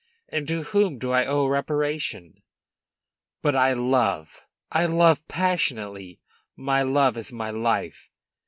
and 0.29 0.47
to 0.47 0.63
whom 0.63 0.97
do 0.97 1.11
I 1.11 1.27
owe 1.27 1.45
reparation? 1.45 2.41
But 3.43 3.55
I 3.55 3.73
love; 3.73 4.47
I 4.71 4.85
love 4.87 5.27
passionately. 5.27 6.19
My 6.55 6.81
love 6.81 7.17
is 7.17 7.31
my 7.31 7.51
life. 7.51 8.09